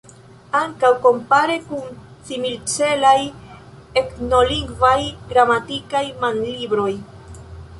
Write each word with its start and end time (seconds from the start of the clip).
Ankaŭ 0.59 0.89
kompare 1.01 1.57
kun 1.65 1.99
similcelaj 2.29 3.15
etnolingvaj 4.03 4.97
gramatikaj 5.35 6.03
manlibroj. 6.25 6.91